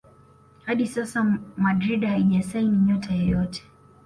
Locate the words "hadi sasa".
0.65-1.23